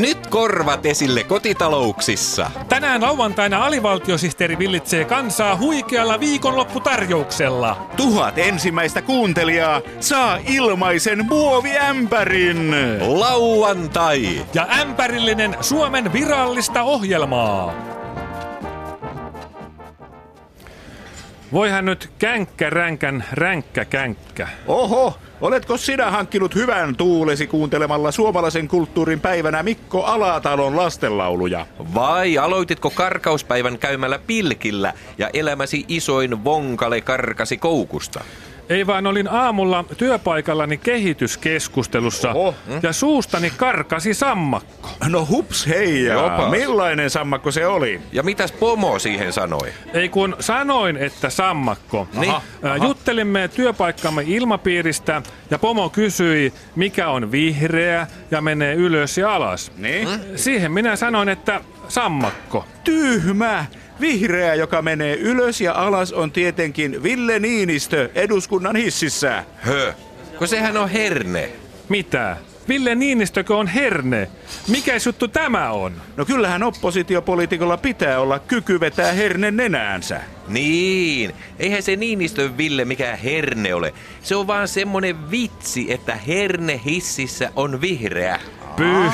Nyt 0.00 0.26
korvat 0.26 0.86
esille 0.86 1.24
kotitalouksissa. 1.24 2.50
Tänään 2.68 3.02
lauantaina 3.02 3.64
alivaltiosihteeri 3.64 4.58
villitsee 4.58 5.04
kansaa 5.04 5.56
huikealla 5.56 6.20
viikonlopputarjouksella. 6.20 7.86
Tuhat 7.96 8.38
ensimmäistä 8.38 9.02
kuuntelijaa 9.02 9.80
saa 10.00 10.38
ilmaisen 10.48 11.26
muoviämpärin. 11.26 12.74
Lauantai. 13.00 14.46
Ja 14.54 14.66
ämpärillinen 14.80 15.56
Suomen 15.60 16.12
virallista 16.12 16.82
ohjelmaa. 16.82 17.74
Voihan 21.52 21.84
nyt 21.84 22.10
känkkä 22.18 22.70
ränkän 22.70 23.24
ränkkä 23.32 23.84
känkkä. 23.84 24.48
Oho, 24.66 25.18
oletko 25.40 25.76
sinä 25.76 26.10
hankkinut 26.10 26.54
hyvän 26.54 26.96
tuulesi 26.96 27.46
kuuntelemalla 27.46 28.12
suomalaisen 28.12 28.68
kulttuurin 28.68 29.20
päivänä 29.20 29.62
Mikko 29.62 30.04
Alatalon 30.04 30.76
lastenlauluja? 30.76 31.66
Vai 31.94 32.38
aloititko 32.38 32.90
karkauspäivän 32.90 33.78
käymällä 33.78 34.18
pilkillä 34.26 34.92
ja 35.18 35.30
elämäsi 35.32 35.84
isoin 35.88 36.44
vonkale 36.44 37.00
karkasi 37.00 37.56
koukusta? 37.56 38.24
Ei 38.68 38.86
vaan 38.86 39.06
olin 39.06 39.28
aamulla 39.28 39.84
työpaikallani 39.96 40.76
kehityskeskustelussa 40.76 42.30
Oho. 42.32 42.54
ja 42.82 42.92
suustani 42.92 43.50
karkasi 43.56 44.14
sammakko. 44.14 44.88
No 45.08 45.26
hups 45.30 45.66
heijaa, 45.66 46.50
millainen 46.50 47.10
sammakko 47.10 47.50
se 47.50 47.66
oli? 47.66 48.00
Ja 48.12 48.22
mitäs 48.22 48.52
pomo 48.52 48.98
siihen 48.98 49.32
sanoi? 49.32 49.72
Ei 49.94 50.08
kun 50.08 50.36
sanoin, 50.40 50.96
että 50.96 51.30
sammakko. 51.30 52.08
Niin. 52.20 52.34
Ää, 52.62 52.76
Juttelimme 52.76 53.48
työpaikkamme 53.48 54.22
ilmapiiristä 54.26 55.22
ja 55.50 55.58
pomo 55.58 55.90
kysyi, 55.90 56.52
mikä 56.76 57.08
on 57.08 57.32
vihreä 57.32 58.06
ja 58.30 58.40
menee 58.40 58.74
ylös 58.74 59.18
ja 59.18 59.34
alas. 59.34 59.72
Niin? 59.76 60.08
Siihen 60.36 60.72
minä 60.72 60.96
sanoin, 60.96 61.28
että 61.28 61.60
sammakko. 61.88 62.64
Tyhmä! 62.84 63.64
Vihreä, 64.00 64.54
joka 64.54 64.82
menee 64.82 65.16
ylös 65.16 65.60
ja 65.60 65.72
alas, 65.72 66.12
on 66.12 66.32
tietenkin 66.32 67.02
Ville 67.02 67.38
Niinistö 67.38 68.10
eduskunnan 68.14 68.76
hississä. 68.76 69.44
Hö, 69.56 69.92
kun 70.38 70.48
sehän 70.48 70.76
on 70.76 70.88
herne. 70.88 71.50
Mitä? 71.88 72.36
Ville 72.68 72.94
Niinistökö 72.94 73.56
on 73.56 73.66
herne? 73.66 74.28
Mikä 74.68 74.92
juttu 75.06 75.28
tämä 75.28 75.70
on? 75.70 75.92
No 76.16 76.24
kyllähän 76.24 76.62
oppositiopoliitikolla 76.62 77.76
pitää 77.76 78.20
olla 78.20 78.38
kyky 78.38 78.80
vetää 78.80 79.12
herne 79.12 79.50
nenäänsä. 79.50 80.20
Niin, 80.48 81.34
eihän 81.58 81.82
se 81.82 81.96
Niinistön 81.96 82.58
Ville 82.58 82.84
mikään 82.84 83.18
herne 83.18 83.74
ole. 83.74 83.94
Se 84.22 84.36
on 84.36 84.46
vaan 84.46 84.68
semmonen 84.68 85.30
vitsi, 85.30 85.92
että 85.92 86.16
herne 86.16 86.80
hississä 86.84 87.50
on 87.56 87.80
vihreä. 87.80 88.40
Pyh. 88.76 89.12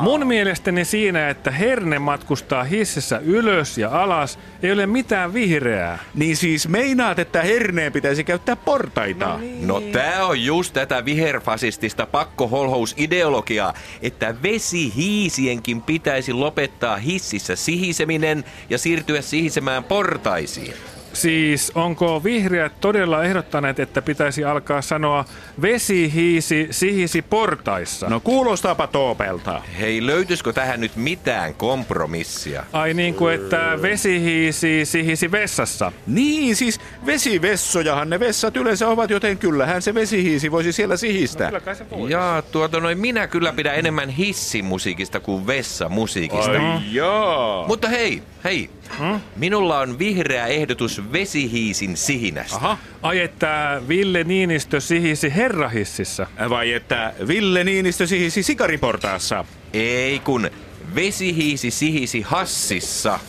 Mun 0.00 0.26
mielestäni 0.26 0.84
siinä, 0.84 1.28
että 1.28 1.50
herne 1.50 1.98
matkustaa 1.98 2.64
hississä 2.64 3.18
ylös 3.18 3.78
ja 3.78 4.02
alas, 4.02 4.38
ei 4.62 4.72
ole 4.72 4.86
mitään 4.86 5.34
vihreää. 5.34 5.98
Niin 6.14 6.36
siis 6.36 6.68
meinaat, 6.68 7.18
että 7.18 7.42
herneen 7.42 7.92
pitäisi 7.92 8.24
käyttää 8.24 8.56
portaita? 8.56 9.40
No 9.60 9.80
tää 9.80 10.26
on 10.26 10.44
just 10.44 10.74
tätä 10.74 11.04
viherfasistista 11.04 12.06
pakkoholhousideologiaa, 12.06 13.74
että 14.02 14.34
vesihiisienkin 14.42 15.82
pitäisi 15.82 16.32
lopettaa 16.32 16.96
hississä 16.96 17.56
sihiseminen 17.56 18.44
ja 18.70 18.78
siirtyä 18.78 19.22
sihisemään 19.22 19.84
portaisiin. 19.84 20.74
Siis 21.18 21.72
onko 21.74 22.24
vihreät 22.24 22.80
todella 22.80 23.24
ehdottaneet, 23.24 23.80
että 23.80 24.02
pitäisi 24.02 24.44
alkaa 24.44 24.82
sanoa 24.82 25.24
vesi 25.62 26.12
hiisi 26.14 26.68
sihisi 26.70 27.22
portaissa? 27.22 28.08
No 28.08 28.20
kuulostaapa 28.20 28.86
toopelta. 28.86 29.62
Hei, 29.78 30.06
löytyisikö 30.06 30.52
tähän 30.52 30.80
nyt 30.80 30.96
mitään 30.96 31.54
kompromissia? 31.54 32.64
Ai 32.72 32.94
niin 32.94 33.14
kuin, 33.14 33.34
että 33.34 33.78
vesi 33.82 34.20
hiisi 34.20 34.84
sihisi 34.84 35.32
vessassa. 35.32 35.92
Niin, 36.06 36.56
siis 36.56 36.80
vesivessojahan 37.06 38.10
ne 38.10 38.20
vessat 38.20 38.56
yleensä 38.56 38.88
ovat, 38.88 39.10
joten 39.10 39.38
kyllähän 39.38 39.82
se 39.82 39.94
vesihiisi 39.94 40.50
voisi 40.50 40.72
siellä 40.72 40.96
sihistä. 40.96 41.52
kai 41.64 41.76
se 41.76 41.90
voi. 41.90 42.10
Jaa, 42.10 42.42
tuota 42.42 42.80
noin, 42.80 42.98
minä 42.98 43.26
kyllä 43.26 43.52
pidän 43.52 43.74
enemmän 43.74 44.08
hissimusiikista 44.08 45.20
kuin 45.20 45.46
vessamusiikista. 45.46 46.50
Ai 46.50 46.80
jaa. 46.92 47.66
Mutta 47.66 47.88
hei, 47.88 48.22
hei. 48.48 48.70
Hmm? 48.98 49.20
Minulla 49.36 49.78
on 49.78 49.98
vihreä 49.98 50.46
ehdotus 50.46 51.12
vesihiisin 51.12 51.96
sihinästä. 51.96 52.56
Aha. 52.56 52.78
Ai 53.02 53.20
että 53.20 53.82
Ville 53.88 54.24
Niinistö 54.24 54.80
sihisi 54.80 55.34
herrahississä. 55.34 56.26
Vai 56.48 56.72
että 56.72 57.14
Ville 57.28 57.64
Niinistö 57.64 58.06
sihisi 58.06 58.42
sikariportaassa? 58.42 59.44
Ei 59.72 60.18
kun 60.18 60.50
vesihiisi 60.94 61.70
sihisi 61.70 62.20
hassissa. 62.20 63.20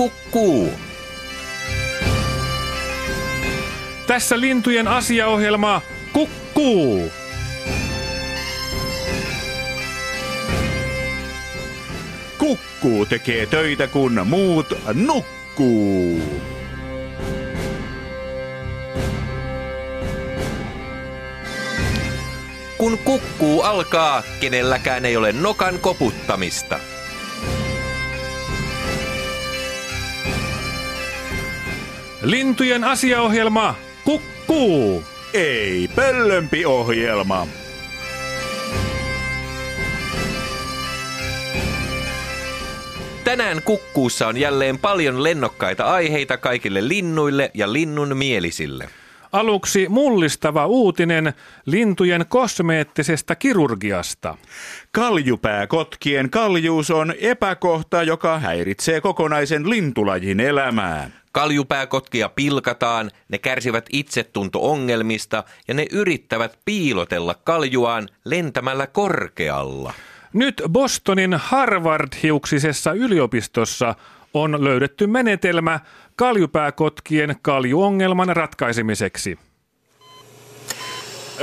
Kukkuu. 0.00 0.72
Tässä 4.06 4.40
lintujen 4.40 4.88
asiaohjelma 4.88 5.82
kukkuu. 6.12 7.12
Kukkuu 12.38 13.06
tekee 13.06 13.46
töitä, 13.46 13.86
kun 13.86 14.20
muut 14.24 14.66
nukkuu. 14.94 16.22
Kun 22.78 22.98
kukkuu 22.98 23.62
alkaa, 23.62 24.22
kenelläkään 24.40 25.04
ei 25.04 25.16
ole 25.16 25.32
nokan 25.32 25.78
koputtamista. 25.78 26.80
Lintujen 32.22 32.84
asiaohjelma 32.84 33.74
kukkuu. 34.04 35.02
Ei 35.32 35.88
pöllömpi 35.94 36.66
ohjelma. 36.66 37.46
Tänään 43.24 43.62
kukkuussa 43.62 44.26
on 44.26 44.36
jälleen 44.36 44.78
paljon 44.78 45.22
lennokkaita 45.22 45.84
aiheita 45.84 46.36
kaikille 46.36 46.88
linnuille 46.88 47.50
ja 47.54 47.72
linnun 47.72 48.16
mielisille. 48.16 48.88
Aluksi 49.32 49.86
mullistava 49.88 50.66
uutinen 50.66 51.32
lintujen 51.66 52.24
kosmeettisesta 52.28 53.34
kirurgiasta. 53.34 54.36
Kaljupääkotkien 54.92 56.30
kaljuus 56.30 56.90
on 56.90 57.14
epäkohta, 57.20 58.02
joka 58.02 58.38
häiritsee 58.38 59.00
kokonaisen 59.00 59.70
lintulajin 59.70 60.40
elämää. 60.40 61.10
Kaljupääkotkia 61.32 62.28
pilkataan, 62.28 63.10
ne 63.28 63.38
kärsivät 63.38 63.86
itsetunto-ongelmista 63.92 65.44
ja 65.68 65.74
ne 65.74 65.86
yrittävät 65.92 66.58
piilotella 66.64 67.34
kaljuaan 67.34 68.08
lentämällä 68.24 68.86
korkealla. 68.86 69.92
Nyt 70.32 70.62
Bostonin 70.68 71.34
Harvard-hiuksisessa 71.34 72.92
yliopistossa 72.92 73.94
on 74.34 74.64
löydetty 74.64 75.06
menetelmä 75.06 75.80
kaljupääkotkien 76.16 77.36
kaljuongelman 77.42 78.36
ratkaisemiseksi. 78.36 79.38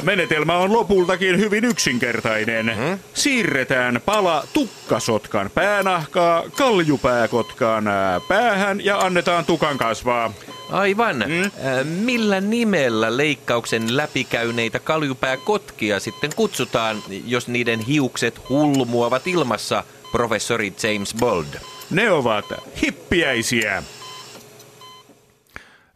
Menetelmä 0.02 0.58
on 0.58 0.74
lopultakin 0.74 1.40
hyvin 1.40 1.66
yksinkertainen. 1.66 2.76
Hmm? 2.78 3.00
Siirretään 3.14 4.02
pala 4.06 4.44
tukkasotkan 4.54 5.50
päänahkaa 5.56 6.44
kaljupääkotkan 6.58 7.88
ää, 7.88 8.22
päähän 8.28 8.86
ja 8.86 9.00
annetaan 9.00 9.46
tukan 9.46 9.78
kasvaa. 9.78 10.34
Aivan. 10.72 11.16
Mm? 11.16 11.44
Äh, 11.44 11.52
millä 11.86 12.42
nimellä 12.42 13.18
leikkauksen 13.18 13.98
läpikäyneitä 13.98 14.80
kaljupääkotkia 14.80 16.00
sitten 16.00 16.32
kutsutaan, 16.36 16.98
jos 17.26 17.48
niiden 17.48 17.80
hiukset 17.80 18.50
hulmuavat 18.50 19.28
ilmassa, 19.28 19.84
professori 20.12 20.74
James 20.84 21.16
Bold? 21.20 21.77
Ne 21.92 22.12
ovat 22.12 22.46
hippiäisiä. 22.84 23.84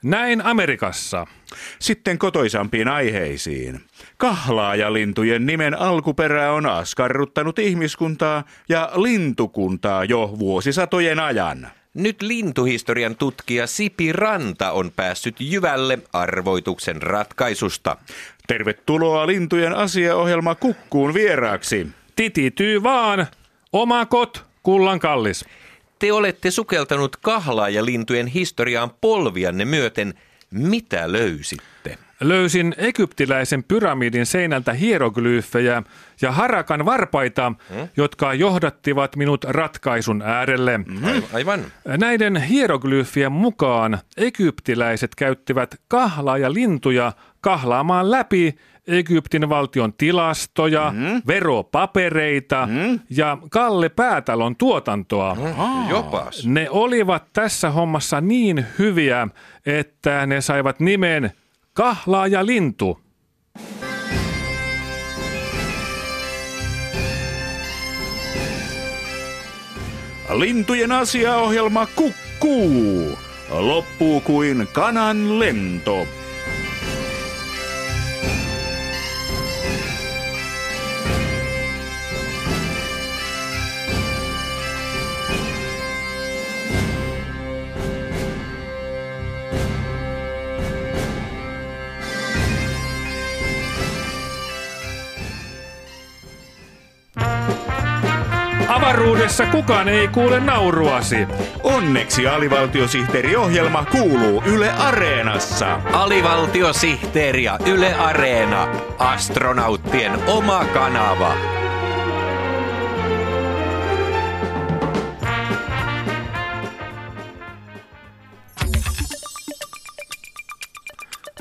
Näin 0.03 0.45
Amerikassa. 0.45 1.27
Sitten 1.79 2.17
kotoisampiin 2.17 2.88
aiheisiin. 2.88 3.81
Kahlaajalintujen 4.17 5.45
nimen 5.45 5.79
alkuperä 5.79 6.51
on 6.51 6.65
askarruttanut 6.65 7.59
ihmiskuntaa 7.59 8.43
ja 8.69 8.91
lintukuntaa 8.95 10.03
jo 10.03 10.35
vuosisatojen 10.39 11.19
ajan. 11.19 11.67
Nyt 11.93 12.21
lintuhistorian 12.21 13.15
tutkija 13.15 13.67
Sipi 13.67 14.11
Ranta 14.11 14.71
on 14.71 14.91
päässyt 14.95 15.35
Jyvälle 15.39 15.99
arvoituksen 16.13 17.01
ratkaisusta. 17.01 17.97
Tervetuloa 18.47 19.27
lintujen 19.27 19.73
asiaohjelma 19.73 20.55
Kukkuun 20.55 21.13
vieraaksi. 21.13 21.88
Titityy 22.15 22.83
vaan. 22.83 23.27
Omakot, 23.73 24.45
kullan 24.63 24.99
kallis. 24.99 25.45
Te 26.01 26.13
olette 26.13 26.51
sukeltanut 26.51 27.15
kahlaajalintujen 27.15 28.27
historiaan 28.27 28.92
polvianne 29.01 29.65
myöten. 29.65 30.13
Mitä 30.51 31.12
löysitte? 31.12 31.98
Löysin 32.21 32.75
egyptiläisen 32.77 33.63
pyramidin 33.63 34.25
seinältä 34.25 34.73
hieroglyfejä 34.73 35.83
ja 36.21 36.31
harakan 36.31 36.85
varpaita, 36.85 37.53
hmm? 37.69 37.88
jotka 37.97 38.33
johdattivat 38.33 39.15
minut 39.15 39.44
ratkaisun 39.44 40.21
äärelle. 40.21 40.79
Hmm. 40.88 41.23
Aivan. 41.33 41.59
Näiden 41.85 42.35
hieroglyfien 42.35 43.31
mukaan 43.31 44.00
egyptiläiset 44.18 45.15
käyttivät 45.15 45.75
kahlaa 45.88 46.38
ja 46.38 46.53
lintuja 46.53 47.12
kahlaamaan 47.41 48.12
läpi 48.12 48.56
Egyptin 48.88 49.50
valtion 49.50 49.94
tilastoja, 49.94 50.94
mm. 50.95 51.21
veropapereita 51.27 52.67
mm. 52.71 53.00
ja 53.09 53.38
Kalle 53.51 53.89
Päätalon 53.89 54.56
tuotantoa. 54.56 55.38
Jopas. 55.89 56.45
Ne 56.45 56.69
olivat 56.69 57.24
tässä 57.33 57.69
hommassa 57.69 58.21
niin 58.21 58.65
hyviä, 58.79 59.27
että 59.65 60.25
ne 60.25 60.41
saivat 60.41 60.79
nimen 60.79 61.31
Kahlaa 61.73 62.27
ja 62.27 62.45
lintu. 62.45 63.00
Lintujen 70.29 70.91
asiaohjelma 70.91 71.85
kukkuu. 71.85 73.18
Loppuu 73.50 74.21
kuin 74.21 74.68
kanan 74.73 75.39
lento. 75.39 76.07
Avaruudessa 99.31 99.57
kukaan 99.57 99.89
ei 99.89 100.07
kuule 100.07 100.39
nauruasi. 100.39 101.27
Onneksi 101.63 102.27
alivaltiosihteeriohjelma 102.27 103.85
kuuluu 103.85 104.43
Yle 104.45 104.71
Areenassa. 104.71 105.79
Alivaltiosihteeri 105.93 107.43
ja 107.43 107.57
Yle 107.65 107.95
Areena. 107.95 108.67
Astronauttien 108.99 110.11
oma 110.27 110.65
kanava. 110.73 111.33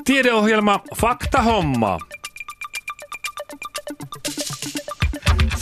Tiedeohjelma 0.05 0.79
Fakta 0.95 1.41
Homma. 1.41 1.97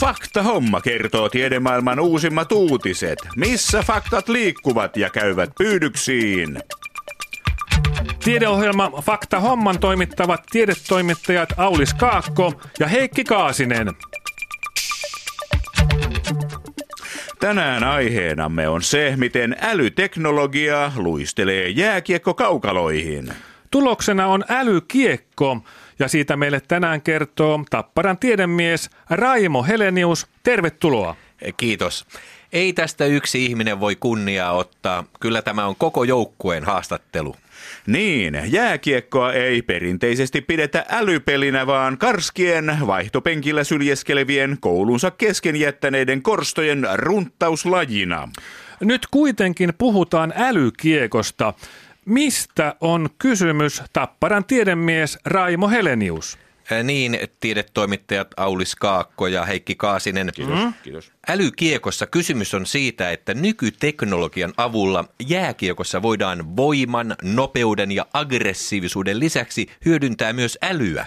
Fakta 0.00 0.42
Homma 0.42 0.80
kertoo 0.80 1.28
tiedemaailman 1.28 2.00
uusimmat 2.00 2.52
uutiset. 2.52 3.18
Missä 3.36 3.82
faktat 3.82 4.28
liikkuvat 4.28 4.96
ja 4.96 5.10
käyvät 5.10 5.50
pyydyksiin? 5.58 6.58
Tiedeohjelma 8.24 8.90
Fakta 9.02 9.40
Homman 9.40 9.78
toimittavat 9.78 10.40
tiedetoimittajat 10.50 11.48
Aulis 11.56 11.94
Kaakko 11.94 12.60
ja 12.78 12.86
Heikki 12.86 13.24
Kaasinen. 13.24 13.86
Tänään 17.40 17.84
aiheenamme 17.84 18.68
on 18.68 18.82
se, 18.82 19.14
miten 19.16 19.56
älyteknologia 19.60 20.92
luistelee 20.96 21.68
jääkiekkokaukaloihin. 21.68 23.32
Tuloksena 23.70 24.26
on 24.26 24.44
älykiekko, 24.48 25.56
ja 26.00 26.08
siitä 26.08 26.36
meille 26.36 26.60
tänään 26.68 27.02
kertoo 27.02 27.64
Tapparan 27.70 28.18
tiedemies 28.18 28.90
Raimo 29.10 29.62
Helenius. 29.62 30.26
Tervetuloa. 30.42 31.16
Kiitos. 31.56 32.06
Ei 32.52 32.72
tästä 32.72 33.06
yksi 33.06 33.44
ihminen 33.44 33.80
voi 33.80 33.96
kunniaa 33.96 34.52
ottaa. 34.52 35.04
Kyllä 35.20 35.42
tämä 35.42 35.66
on 35.66 35.76
koko 35.76 36.04
joukkueen 36.04 36.64
haastattelu. 36.64 37.36
Niin, 37.86 38.40
jääkiekkoa 38.46 39.32
ei 39.32 39.62
perinteisesti 39.62 40.40
pidetä 40.40 40.86
älypelinä, 40.88 41.66
vaan 41.66 41.98
karskien, 41.98 42.78
vaihtopenkillä 42.86 43.64
syljeskelevien, 43.64 44.56
koulunsa 44.60 45.10
kesken 45.10 45.56
jättäneiden 45.56 46.22
korstojen 46.22 46.86
runttauslajina. 46.94 48.28
Nyt 48.80 49.06
kuitenkin 49.10 49.72
puhutaan 49.78 50.32
älykiekosta. 50.36 51.54
Mistä 52.06 52.74
on 52.80 53.08
kysymys 53.18 53.82
Tapparan 53.92 54.44
tiedemies 54.44 55.18
Raimo 55.24 55.68
Helenius? 55.68 56.38
Niin, 56.82 57.18
tiedetoimittajat 57.40 58.28
Aulis 58.36 58.76
Kaakko 58.76 59.26
ja 59.26 59.44
Heikki 59.44 59.74
Kaasinen. 59.74 60.30
Kiitos. 60.34 60.58
Mm. 60.58 60.72
Kiitos. 60.82 61.12
Älykiekossa 61.28 62.06
kysymys 62.06 62.54
on 62.54 62.66
siitä, 62.66 63.10
että 63.10 63.34
nykyteknologian 63.34 64.52
avulla 64.56 65.04
jääkiekossa 65.28 66.02
voidaan 66.02 66.56
voiman, 66.56 67.16
nopeuden 67.22 67.92
ja 67.92 68.06
aggressiivisuuden 68.12 69.20
lisäksi 69.20 69.66
hyödyntää 69.84 70.32
myös 70.32 70.58
älyä. 70.62 71.06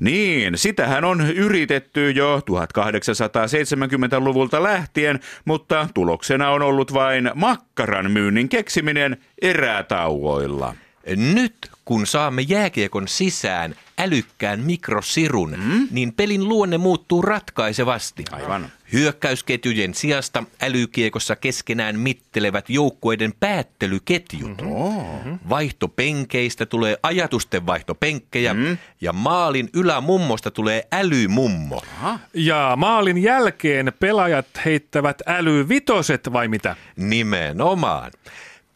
Niin, 0.00 0.58
sitähän 0.58 1.04
on 1.04 1.30
yritetty 1.30 2.10
jo 2.10 2.38
1870-luvulta 2.38 4.62
lähtien, 4.62 5.20
mutta 5.44 5.88
tuloksena 5.94 6.50
on 6.50 6.62
ollut 6.62 6.94
vain 6.94 7.30
makkaran 7.34 8.10
myynnin 8.10 8.48
keksiminen 8.48 9.16
erätauoilla. 9.42 10.74
Nyt 11.16 11.70
kun 11.84 12.06
saamme 12.06 12.42
jääkiekon 12.42 13.08
sisään 13.08 13.74
älykkään 13.98 14.60
mikrosirun, 14.60 15.54
mm? 15.56 15.88
niin 15.90 16.12
pelin 16.12 16.48
luonne 16.48 16.78
muuttuu 16.78 17.22
ratkaisevasti. 17.22 18.24
Aivan. 18.30 18.68
Hyökkäysketjujen 18.92 19.94
sijasta 19.94 20.44
älykiekossa 20.62 21.36
keskenään 21.36 21.98
mittelevät 21.98 22.70
joukkueiden 22.70 23.34
päättelyketjut. 23.40 24.62
Mm-hmm. 24.62 25.38
Vaihtopenkeistä 25.48 26.66
tulee 26.66 26.96
ajatusten 27.02 27.66
vaihtopenkkejä 27.66 28.54
mm. 28.54 28.78
ja 29.00 29.12
maalin 29.12 29.70
ylämummosta 29.74 30.50
tulee 30.50 30.86
älymummo. 30.92 31.82
Aha. 31.96 32.18
Ja 32.34 32.74
maalin 32.76 33.18
jälkeen 33.22 33.92
pelaajat 34.00 34.46
heittävät 34.64 35.22
älyvitoset 35.26 36.32
vai 36.32 36.48
mitä? 36.48 36.76
Nimenomaan. 36.96 38.12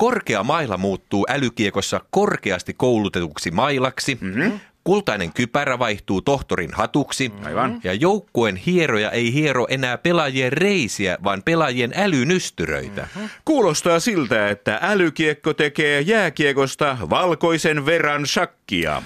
Korkea 0.00 0.42
maila 0.42 0.76
muuttuu 0.76 1.26
älykiekossa 1.28 2.00
korkeasti 2.10 2.74
koulutetuksi 2.74 3.50
mailaksi. 3.50 4.18
Mm-hmm. 4.20 4.60
Kultainen 4.84 5.32
kypärä 5.32 5.78
vaihtuu 5.78 6.20
tohtorin 6.20 6.70
hatuksi. 6.72 7.32
Aivan. 7.44 7.80
Ja 7.84 7.94
joukkueen 7.94 8.56
hieroja 8.56 9.10
ei 9.10 9.34
hiero 9.34 9.66
enää 9.70 9.98
pelaajien 9.98 10.52
reisiä, 10.52 11.18
vaan 11.24 11.42
pelaajien 11.42 11.92
älynystyröitä. 11.96 13.02
Mm-hmm. 13.02 13.28
Kuulostaa 13.44 14.00
siltä, 14.00 14.48
että 14.48 14.78
älykiekko 14.82 15.54
tekee 15.54 16.00
jääkiekosta 16.00 16.96
valkoisen 17.10 17.86
verran 17.86 18.26
shakkia. 18.26 19.02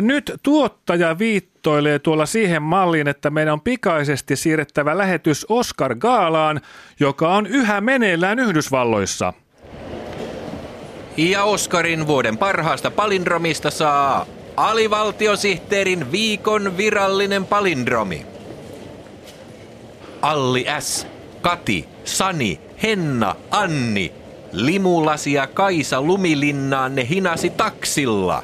Nyt 0.00 0.32
tuottaja 0.42 1.18
viittoilee 1.18 1.98
tuolla 1.98 2.26
siihen 2.26 2.62
malliin, 2.62 3.08
että 3.08 3.30
meidän 3.30 3.52
on 3.52 3.60
pikaisesti 3.60 4.36
siirrettävä 4.36 4.98
lähetys 4.98 5.46
Oscar 5.48 5.94
Gaalaan, 5.94 6.60
joka 7.00 7.34
on 7.34 7.46
yhä 7.46 7.80
meneillään 7.80 8.38
Yhdysvalloissa. 8.38 9.32
Ja 11.16 11.44
Oskarin 11.44 12.06
vuoden 12.06 12.38
parhaasta 12.38 12.90
palindromista 12.90 13.70
saa 13.70 14.26
alivaltiosihteerin 14.56 16.12
viikon 16.12 16.76
virallinen 16.76 17.44
palindromi. 17.44 18.26
Alli 20.22 20.66
S, 20.80 21.06
Kati, 21.42 21.88
Sani, 22.04 22.60
Henna, 22.82 23.36
Anni, 23.50 24.12
Limulasia 24.52 25.46
Kaisa 25.46 26.02
Lumilinnaan 26.02 26.94
ne 26.94 27.08
hinasi 27.08 27.50
taksilla. 27.50 28.42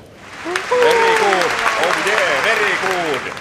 Very 0.71 1.19
good. 1.19 1.51
Oh 1.89 1.97
yeah, 2.07 2.45
very 2.45 2.73
good. 2.83 3.33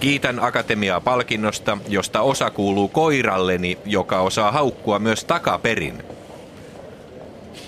Kiitän 0.00 0.40
Akatemiaa 0.40 1.00
palkinnosta, 1.00 1.78
josta 1.88 2.20
osa 2.20 2.50
kuuluu 2.50 2.88
koiralleni, 2.88 3.78
joka 3.84 4.20
osaa 4.20 4.52
haukkua 4.52 4.98
myös 4.98 5.24
takaperin. 5.24 6.02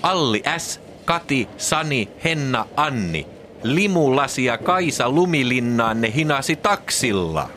Alli 0.02 0.42
S, 0.56 0.80
Kati, 1.04 1.48
Sani, 1.56 2.08
Henna, 2.24 2.66
Anni. 2.76 3.26
Limulasia 3.62 4.58
Kaisa 4.58 5.08
Lumilinnaanne 5.08 6.14
hinasi 6.14 6.56
taksilla. 6.56 7.48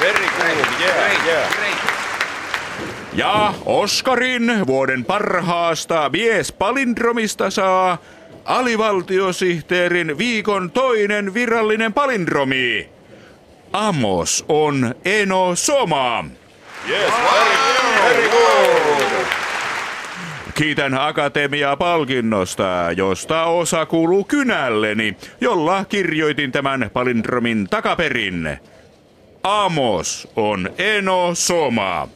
Very 0.00 0.28
good, 0.38 0.66
yeah, 0.80 1.26
yeah. 1.26 1.48
Ja 3.12 3.54
Oskarin 3.66 4.66
vuoden 4.66 5.04
parhaasta 5.04 6.10
miespalindromista 6.10 7.50
saa 7.50 7.98
alivaltiosihteerin 8.44 10.18
viikon 10.18 10.70
toinen 10.70 11.34
virallinen 11.34 11.92
palindromi. 11.92 12.88
Amos 13.72 14.44
on 14.48 14.94
Eno 15.04 15.54
Soma. 15.54 16.24
Yes, 16.88 17.12
very, 17.12 17.56
very 18.02 18.28
good. 18.28 19.13
Kiitän 20.54 20.94
Akatemiaa 21.00 21.76
palkinnosta, 21.76 22.64
josta 22.96 23.44
osa 23.44 23.86
kuuluu 23.86 24.24
kynälleni, 24.24 25.16
jolla 25.40 25.84
kirjoitin 25.84 26.52
tämän 26.52 26.90
palindromin 26.92 27.66
takaperin. 27.70 28.58
Amos 29.42 30.28
on 30.36 30.70
Eno 30.78 31.34
Soma. 31.34 32.08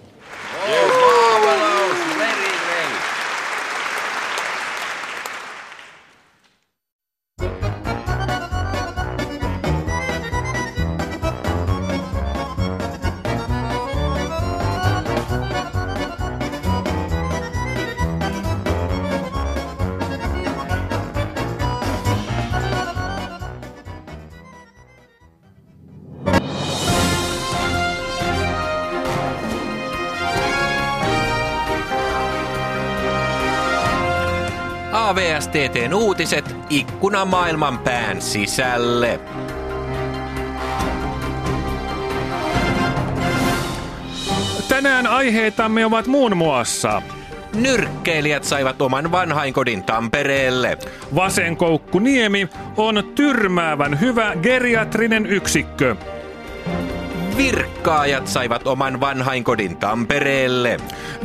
AVSTTn 35.19 35.95
uutiset 35.95 36.57
ikkuna 36.71 37.25
maailman 37.25 37.79
pään 37.79 38.23
sisälle. 38.23 39.21
Tänään 44.69 45.07
aiheitamme 45.07 45.87
ovat 45.87 46.07
muun 46.07 46.37
muassa 46.37 47.03
Nyrkkeilijät 47.55 48.45
saivat 48.45 48.83
oman 48.83 49.13
vanhainkodin 49.13 49.83
Tampereelle. 49.83 50.79
Vasenkoukku 51.15 51.99
Niemi 51.99 52.49
on 52.77 53.13
tyrmäävän 53.15 54.01
hyvä 54.01 54.33
geriatrinen 54.43 55.27
yksikkö. 55.27 55.97
Virkkaajat 57.39 58.27
saivat 58.27 58.67
oman 58.67 59.01
vanhainkodin 59.01 59.77
Tampereelle. 59.77 60.77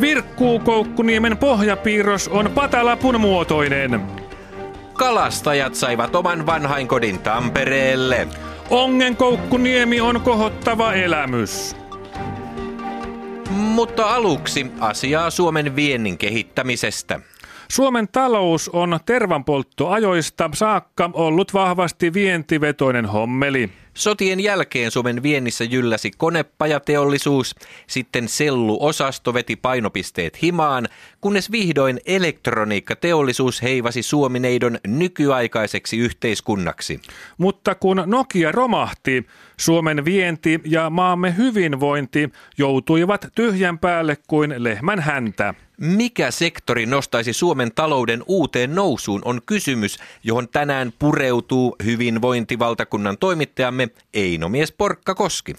Virkkuukoukkuniemen 0.02 1.38
pohjapiirros 1.38 2.28
on 2.28 2.52
patalapun 2.56 3.22
muotoinen. 3.22 4.02
Kalastajat 4.94 5.76
saivat 5.76 6.16
oman 6.16 6.46
vanhainkodin 6.46 7.20
Tampereelle. 7.20 8.28
Ongenkoukkuniemi 8.70 10.02
on 10.02 10.22
kohottava 10.22 10.94
elämys. 10.94 11.76
Mutta 13.50 14.16
aluksi 14.16 14.72
asiaa 14.80 15.30
Suomen 15.30 15.76
viennin 15.76 16.18
kehittämisestä. 16.18 17.20
Suomen 17.72 18.08
talous 18.08 18.70
on 18.70 19.00
tervanpolttoajoista 19.06 20.50
saakka 20.54 21.10
ollut 21.14 21.54
vahvasti 21.54 22.14
vientivetoinen 22.14 23.06
hommeli. 23.06 23.83
Sotien 23.94 24.40
jälkeen 24.40 24.92
Suomen 24.92 25.24
viennissä 25.24 25.64
jylläsi 25.64 26.12
konepajateollisuus, 26.18 27.56
sitten 27.88 28.28
selluosasto 28.28 29.34
veti 29.34 29.56
painopisteet 29.56 30.42
himaan, 30.42 30.88
kunnes 31.22 31.52
vihdoin 31.52 32.00
elektroniikkateollisuus 32.06 33.62
heivasi 33.62 34.04
Suomineidon 34.04 34.78
nykyaikaiseksi 34.88 35.98
yhteiskunnaksi. 35.98 37.00
Mutta 37.38 37.76
kun 37.76 38.04
Nokia 38.06 38.52
romahti, 38.52 39.28
Suomen 39.58 40.06
vienti 40.06 40.60
ja 40.66 40.90
maamme 40.90 41.38
hyvinvointi 41.38 42.30
joutuivat 42.58 43.28
tyhjän 43.36 43.80
päälle 43.80 44.18
kuin 44.28 44.54
lehmän 44.58 45.00
häntä. 45.00 45.54
Mikä 45.84 46.32
sektori 46.32 46.86
nostaisi 46.86 47.34
Suomen 47.34 47.72
talouden 47.76 48.20
uuteen 48.28 48.76
nousuun 48.76 49.22
on 49.26 49.40
kysymys, 49.46 50.20
johon 50.24 50.48
tänään 50.54 50.88
pureutuu 51.00 51.76
hyvinvointivaltakunnan 51.86 53.18
toimittajamme 53.18 53.88
Einomies 54.14 54.76
Porkkakoski. 54.78 55.54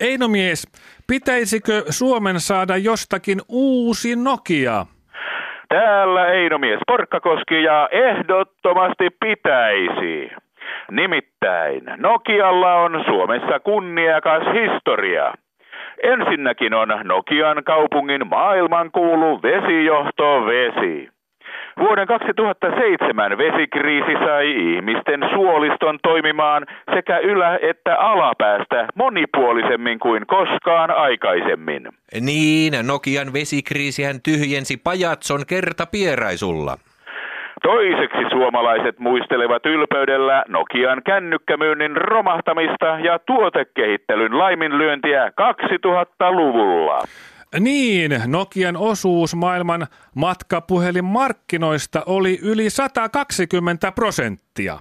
Einomies, 0.00 0.68
pitäisikö 1.06 1.84
Suomen 1.90 2.40
saada 2.40 2.76
jostakin 2.76 3.40
uusi 3.48 4.16
Nokia? 4.16 4.86
Täällä 5.68 6.26
Einomies 6.26 6.80
Porkkakoski 6.86 7.62
ja 7.62 7.88
ehdottomasti 7.92 9.08
pitäisi. 9.20 10.30
Nimittäin 10.90 11.82
Nokialla 11.96 12.74
on 12.74 13.04
Suomessa 13.06 13.60
kunniakas 13.60 14.42
historia. 14.42 15.34
Ensinnäkin 16.02 16.74
on 16.74 16.88
Nokian 17.04 17.64
kaupungin 17.64 18.28
maailmankuulu 18.28 19.42
vesijohto 19.42 20.46
vesi. 20.46 21.08
Vuoden 21.78 22.06
2007 22.06 23.38
vesikriisi 23.38 24.12
sai 24.26 24.50
ihmisten 24.50 25.20
suoliston 25.34 25.98
toimimaan 26.02 26.66
sekä 26.94 27.18
ylä- 27.18 27.58
että 27.62 27.96
alapäästä 27.96 28.88
monipuolisemmin 28.94 29.98
kuin 29.98 30.26
koskaan 30.26 30.90
aikaisemmin. 30.90 31.88
Niin, 32.20 32.72
Nokian 32.86 33.32
vesikriisihän 33.32 34.22
tyhjensi 34.22 34.76
Pajatson 34.76 35.46
kertapieraisulla. 35.46 36.76
Toiseksi 37.62 38.30
suomalaiset 38.30 38.98
muistelevat 38.98 39.66
ylpeydellä 39.66 40.44
Nokian 40.48 41.02
kännykkämyynnin 41.02 41.96
romahtamista 41.96 42.86
ja 42.86 43.18
tuotekehittelyn 43.18 44.38
laiminlyöntiä 44.38 45.28
2000-luvulla. 45.28 47.02
Niin, 47.60 48.10
Nokian 48.26 48.76
osuus 48.76 49.36
maailman 49.36 49.86
matkapuhelinmarkkinoista 50.16 52.02
oli 52.06 52.38
yli 52.44 52.70
120 52.70 53.92
prosenttia. 53.92 54.74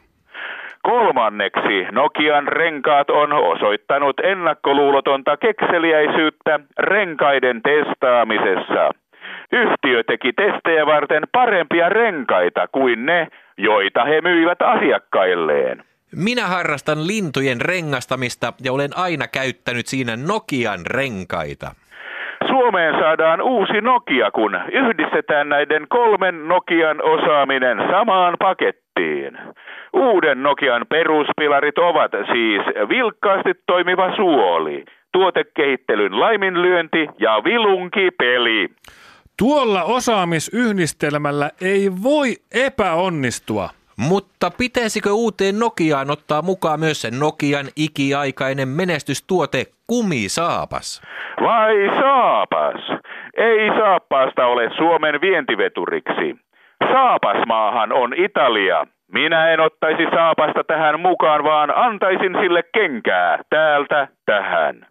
Kolmanneksi 0.84 1.86
Nokian 1.92 2.48
renkaat 2.48 3.10
on 3.10 3.34
osoittanut 3.34 4.20
ennakkoluulotonta 4.20 5.38
kekseliäisyyttä 5.38 6.60
renkaiden 6.80 7.62
testaamisessa. 7.62 8.92
Yhtiö 9.52 10.04
teki 10.04 10.34
testejä 10.34 10.86
varten 10.86 11.24
parempia 11.32 11.90
renkaita 11.90 12.68
kuin 12.68 13.06
ne, 13.06 13.28
joita 13.58 14.06
he 14.06 14.22
myivät 14.22 14.62
asiakkailleen. 14.62 15.84
Minä 16.16 16.48
harrastan 16.48 17.08
lintujen 17.08 17.62
rengastamista 17.62 18.54
ja 18.64 18.74
olen 18.74 18.90
aina 18.96 19.28
käyttänyt 19.28 19.88
siinä 19.88 20.14
Nokian 20.28 20.80
renkaita. 20.86 21.72
Suomeen 22.48 22.96
saadaan 23.00 23.42
uusi 23.42 23.82
Nokia, 23.82 24.32
kun 24.32 24.60
yhdistetään 24.72 25.50
näiden 25.50 25.86
kolmen 25.90 26.48
Nokian 26.48 27.04
osaaminen 27.04 27.78
samaan 27.92 28.36
pakettiin. 28.40 29.38
Uuden 29.94 30.44
Nokian 30.44 30.86
peruspilarit 30.90 31.78
ovat 31.78 32.12
siis 32.12 32.62
vilkkaasti 32.90 33.52
toimiva 33.66 34.16
suoli, 34.16 34.86
tuotekehittelyn 35.12 36.20
laiminlyönti 36.20 37.08
ja 37.20 37.42
vilunkipeli. 37.44 38.70
Tuolla 39.42 39.84
osaamisyhdistelmällä 39.84 41.50
ei 41.62 41.92
voi 42.04 42.28
epäonnistua. 42.66 43.70
Mutta 43.98 44.52
pitäisikö 44.58 45.14
uuteen 45.14 45.60
Nokiaan 45.60 46.12
ottaa 46.12 46.42
mukaan 46.42 46.80
myös 46.80 47.02
sen 47.02 47.20
Nokian 47.20 47.66
ikiaikainen 47.76 48.68
menestystuote 48.68 49.64
kumisaapas? 49.88 51.02
Vai 51.42 51.76
saapas? 52.02 52.82
Ei 53.38 53.70
saappaasta 53.80 54.46
ole 54.46 54.70
Suomen 54.78 55.22
vientiveturiksi. 55.22 56.36
Saapasmaahan 56.92 57.92
on 57.94 58.14
Italia. 58.14 58.88
Minä 59.14 59.50
en 59.50 59.60
ottaisi 59.60 60.04
saapasta 60.16 60.64
tähän 60.64 61.00
mukaan, 61.00 61.44
vaan 61.44 61.78
antaisin 61.78 62.36
sille 62.42 62.64
kenkää 62.74 63.40
täältä 63.50 64.08
tähän. 64.26 64.91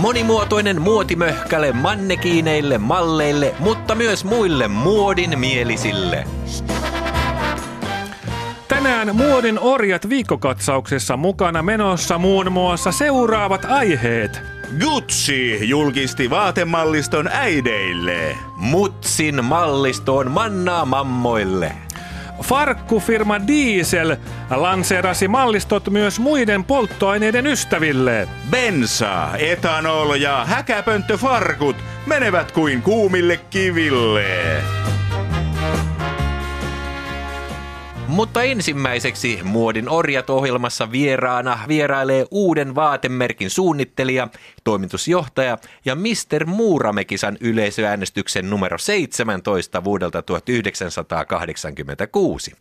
Monimuotoinen 0.00 0.82
muotimöhkäle 0.82 1.72
mannekiineille, 1.72 2.78
malleille, 2.78 3.54
mutta 3.58 3.94
myös 3.94 4.24
muille 4.24 4.68
muodin 4.68 5.38
mielisille. 5.38 6.24
Tänään 8.68 9.16
Muodin 9.16 9.58
orjat 9.58 10.08
viikkokatsauksessa 10.08 11.16
mukana 11.16 11.62
menossa 11.62 12.18
muun 12.18 12.52
muassa 12.52 12.92
seuraavat 12.92 13.64
aiheet. 13.64 14.42
Gucci 14.80 15.68
julkisti 15.68 16.30
vaatemalliston 16.30 17.28
äideille. 17.32 18.36
Mutsin 18.56 19.44
mallistoon 19.44 20.30
mannaa 20.30 20.84
mammoille. 20.84 21.72
Farkkufirma 22.42 23.46
Diesel 23.46 24.16
lanseerasi 24.50 25.28
mallistot 25.28 25.90
myös 25.90 26.20
muiden 26.20 26.64
polttoaineiden 26.64 27.46
ystäville. 27.46 28.28
Bensa, 28.50 29.28
etanol 29.38 30.14
ja 30.14 30.44
häkäpönttöfarkut 30.44 31.76
menevät 32.06 32.52
kuin 32.52 32.82
kuumille 32.82 33.36
kiville. 33.36 34.62
Mutta 38.14 38.42
ensimmäiseksi 38.42 39.40
Muodin 39.42 39.88
orjat 39.88 40.30
ohjelmassa 40.30 40.92
vieraana 40.92 41.58
vierailee 41.68 42.26
uuden 42.30 42.74
vaatemerkin 42.74 43.50
suunnittelija, 43.50 44.28
toimitusjohtaja 44.64 45.58
ja 45.84 45.94
Mr. 45.94 46.46
Muuramekisan 46.46 47.36
yleisöäänestyksen 47.40 48.50
numero 48.50 48.78
17 48.78 49.84
vuodelta 49.84 50.22
1986. 50.22 52.52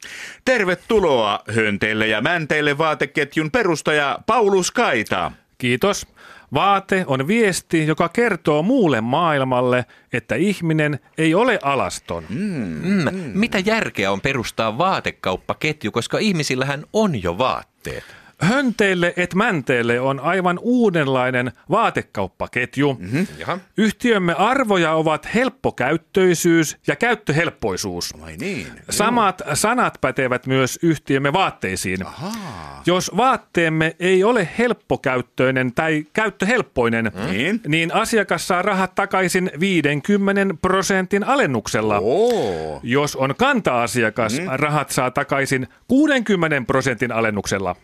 Tervetuloa 0.46 1.40
hönteille 1.56 2.08
ja 2.08 2.22
mänteille 2.22 2.78
vaateketjun 2.78 3.52
perustaja 3.52 4.20
Paulus 4.26 4.72
Kaita. 4.72 5.32
Kiitos. 5.58 6.08
Vaate 6.54 7.04
on 7.08 7.28
viesti, 7.28 7.88
joka 7.88 8.10
kertoo 8.10 8.64
muulle 8.64 9.02
maailmalle, 9.02 9.86
että 10.14 10.36
ihminen 10.36 11.00
ei 11.18 11.36
ole 11.36 11.60
alaston. 11.64 12.24
Mm. 12.30 13.12
Mitä 13.34 13.60
järkeä 13.60 14.12
on 14.12 14.22
perustaa 14.22 14.78
vaatekauppaketju, 14.78 15.92
koska 15.92 16.18
ihmisillähän 16.18 16.84
on 16.94 17.24
jo 17.24 17.38
vaatteet? 17.38 18.23
Hönteille 18.44 19.14
et 19.18 19.36
mänteille 19.36 20.00
on 20.00 20.20
aivan 20.20 20.60
uudenlainen 20.62 21.52
vaatekauppaketju. 21.70 22.98
Mm-hmm. 23.00 23.28
Jaha. 23.40 23.60
Yhtiömme 23.78 24.34
arvoja 24.34 24.94
ovat 24.94 25.28
helppokäyttöisyys 25.34 26.78
ja 26.88 26.96
käyttöhelppoisuus. 26.96 28.14
Vai 28.22 28.38
niin? 28.38 28.68
Samat 28.90 29.42
sanat 29.54 29.98
pätevät 30.02 30.48
myös 30.48 30.80
yhtiömme 30.82 31.34
vaatteisiin. 31.34 32.06
Ahaa. 32.06 32.82
Jos 32.86 33.12
vaatteemme 33.18 33.96
ei 34.00 34.24
ole 34.24 34.48
helppokäyttöinen 34.58 35.74
tai 35.74 36.06
käyttöhelppoinen, 36.14 37.12
Niin? 37.32 37.62
niin 37.68 37.94
asiakas 37.94 38.48
saa 38.48 38.62
rahat 38.62 38.96
takaisin 38.96 39.52
50 39.60 40.56
prosentin 40.62 41.24
alennuksella. 41.24 42.00
Oo. 42.00 42.80
Jos 42.84 43.16
on 43.16 43.36
kanta-asiakas, 43.38 44.40
mm. 44.40 44.46
rahat 44.48 44.90
saa 44.90 45.12
takaisin 45.12 45.68
60 45.88 46.62
prosentin 46.68 47.12
alennuksella. 47.12 47.76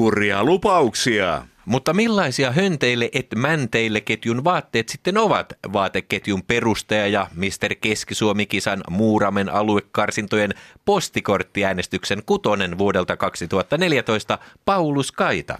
Suuria 0.00 0.44
lupauksia. 0.44 1.42
Mutta 1.64 1.92
millaisia 1.92 2.52
hönteille 2.52 3.08
et 3.12 3.26
mänteille 3.36 4.00
ketjun 4.00 4.44
vaatteet 4.44 4.88
sitten 4.88 5.18
ovat? 5.18 5.52
Vaateketjun 5.72 6.42
perustaja 6.42 7.06
ja 7.06 7.26
Mr. 7.34 7.74
Keski-Suomi-kisan 7.80 8.80
Muuramen 8.90 9.48
aluekarsintojen 9.48 10.54
postikorttiäänestyksen 10.84 12.22
kutonen 12.26 12.78
vuodelta 12.78 13.16
2014 13.16 14.38
Paulus 14.64 15.12
Kaita. 15.12 15.58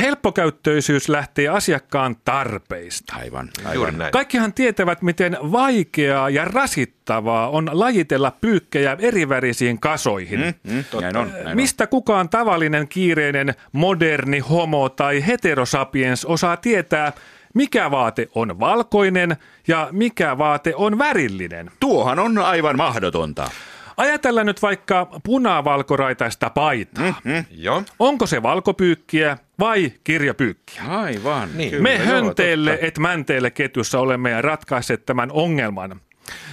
Helppokäyttöisyys 0.00 1.08
lähtee 1.08 1.48
asiakkaan 1.48 2.16
tarpeista. 2.24 3.16
Aivan, 3.16 3.48
Juuri 3.62 3.78
aivan. 3.78 3.98
näin. 3.98 4.12
Kaikkihan 4.12 4.52
tietävät, 4.52 5.02
miten 5.02 5.36
vaikeaa 5.42 6.30
ja 6.30 6.44
rasittavaa 6.44 7.48
on 7.50 7.70
lajitella 7.72 8.30
pyykkejä 8.40 8.96
erivärisiin 9.00 9.80
kasoihin. 9.80 10.40
Mm. 10.40 10.72
Mm, 10.72 10.84
näin 11.00 11.16
on, 11.16 11.32
näin 11.44 11.56
Mistä 11.56 11.86
kukaan 11.86 12.28
tavallinen, 12.28 12.88
kiireinen, 12.88 13.54
moderni, 13.72 14.38
homo 14.38 14.88
tai 14.88 15.26
heterosapiens 15.26 16.24
osaa 16.24 16.56
tietää, 16.56 17.12
mikä 17.54 17.90
vaate 17.90 18.28
on 18.34 18.60
valkoinen 18.60 19.36
ja 19.68 19.88
mikä 19.92 20.38
vaate 20.38 20.74
on 20.76 20.98
värillinen. 20.98 21.70
Tuohan 21.80 22.18
on 22.18 22.38
aivan 22.38 22.76
mahdotonta. 22.76 23.50
Ajatellaan 23.96 24.46
nyt 24.46 24.62
vaikka 24.62 25.06
punavalkoraitaista 25.24 26.50
paitaa. 26.50 27.14
Mm. 27.24 27.44
Joo. 27.50 27.82
Onko 27.98 28.26
se 28.26 28.42
valkopyykkiä 28.42 29.38
vai 29.60 29.92
kirjapyykkiä? 30.04 30.82
Aivan. 30.88 31.48
Niin. 31.54 31.70
Kyllä, 31.70 31.82
Me 31.82 31.94
joo, 31.94 32.06
hönteelle 32.06 32.70
totta. 32.70 32.86
et 32.86 32.98
mänteelle 32.98 33.50
ketjussa 33.50 34.00
olemme 34.00 34.40
ratkaisseet 34.42 35.06
tämän 35.06 35.30
ongelman. 35.32 36.00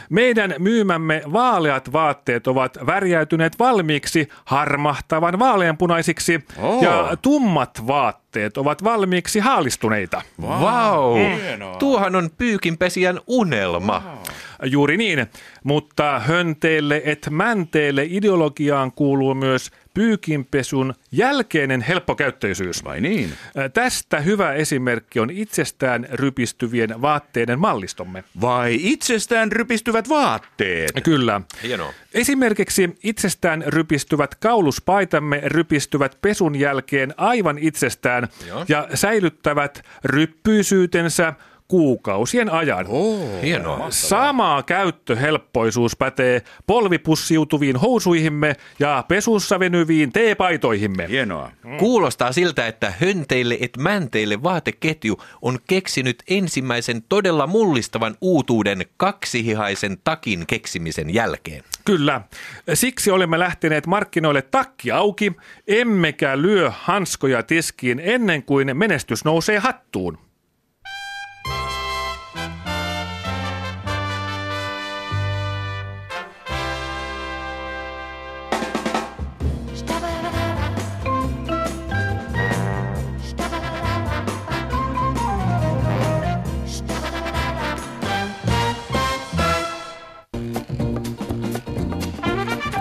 Meidän 0.09 0.55
myymämme 0.59 1.21
vaaleat 1.33 1.93
vaatteet 1.93 2.47
ovat 2.47 2.77
värjäytyneet 2.85 3.59
valmiiksi 3.59 4.27
harmahtavan 4.45 5.39
vaaleanpunaisiksi 5.39 6.43
Oo. 6.61 6.81
ja 6.83 7.17
tummat 7.21 7.87
vaatteet 7.87 8.57
ovat 8.57 8.83
valmiiksi 8.83 9.39
haalistuneita. 9.39 10.21
Vau! 10.41 11.13
Wow. 11.13 11.17
Hienoa. 11.41 11.75
Tuohan 11.77 12.15
on 12.15 12.29
pyykinpesijän 12.37 13.19
unelma. 13.27 14.17
Juuri 14.63 14.97
niin, 14.97 15.25
mutta 15.63 16.19
hönteelle 16.19 17.01
et 17.05 17.27
mänteelle 17.29 18.07
ideologiaan 18.09 18.91
kuuluu 18.91 19.35
myös 19.35 19.71
pyykinpesun 19.93 20.93
jälkeinen 21.11 21.81
helppokäyttöisyys. 21.81 22.83
Vai 22.83 23.01
niin? 23.01 23.33
Tästä 23.73 24.19
hyvä 24.19 24.53
esimerkki 24.53 25.19
on 25.19 25.29
itsestään 25.29 26.07
rypistyvien 26.11 27.01
vaatteiden 27.01 27.59
mallistomme. 27.59 28.23
Vai 28.41 28.77
itsestään 28.81 29.51
rypistyvät 29.51 30.09
vaatteet? 30.09 30.91
Kyllä. 31.03 31.41
Hienoa. 31.63 31.93
Esimerkiksi 32.13 32.95
itsestään 33.03 33.63
rypistyvät 33.67 34.35
kauluspaitamme 34.35 35.41
rypistyvät 35.45 36.17
pesun 36.21 36.55
jälkeen 36.55 37.13
aivan 37.17 37.57
itsestään 37.57 38.27
Joo. 38.47 38.65
ja 38.67 38.87
säilyttävät 38.93 39.85
ryppyisyytensä 40.03 41.33
kuukausien 41.67 42.49
ajan. 42.51 42.85
Oo. 42.89 43.41
Hienoa. 43.41 43.87
Sama 43.89 44.63
käyttöhelppoisuus 44.65 45.95
pätee 45.95 46.41
polvipussiutuviin 46.67 47.75
housuihimme 47.75 48.55
ja 48.79 49.03
pesussa 49.07 49.59
venyviin 49.59 50.11
teepaitoihimme. 50.11 51.07
Hienoa. 51.09 51.51
Kuulostaa 51.79 52.31
siltä, 52.31 52.67
että 52.67 52.93
hönteille 52.99 53.57
et 53.61 53.77
mänteille 53.77 54.43
vaateketju 54.43 55.17
on 55.41 55.59
keksinyt 55.67 56.23
ensimmäisen 56.29 57.03
todella 57.09 57.47
mullistavan 57.47 58.15
uutuuden 58.21 58.85
kaksihihaisen 58.97 59.97
takin 60.03 60.47
keksimisen 60.47 61.13
jälkeen. 61.13 61.63
Kyllä. 61.85 62.21
Siksi 62.73 63.11
olemme 63.11 63.39
lähteneet 63.39 63.87
markkinoille 63.87 64.41
takki 64.41 64.91
auki, 64.91 65.31
emmekä 65.67 66.41
lyö 66.41 66.71
hanskoja 66.73 67.43
tiskiin 67.43 68.01
ennen 68.03 68.43
kuin 68.43 68.77
menestys 68.77 69.25
nousee 69.25 69.59
hattuun. 69.59 70.24